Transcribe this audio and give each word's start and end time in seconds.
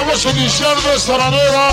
Vamos 0.00 0.24
a 0.24 0.30
iniciar 0.30 0.80
de 0.80 0.94
esta 0.94 1.18
manera 1.18 1.72